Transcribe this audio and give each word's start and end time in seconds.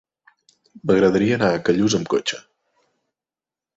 M'agradaria 0.91 1.37
anar 1.39 1.51
a 1.57 1.61
Callús 1.69 1.97
amb 1.99 2.11
cotxe. 2.15 2.41